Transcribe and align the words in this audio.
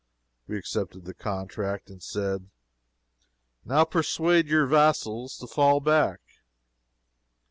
We 0.47 0.57
accepted 0.57 1.05
the 1.05 1.13
contract, 1.13 1.91
and 1.91 2.01
said 2.01 2.49
"Now 3.63 3.83
persuade 3.83 4.47
your 4.47 4.65
vassals 4.65 5.37
to 5.37 5.45
fall 5.45 5.79
back." 5.79 6.21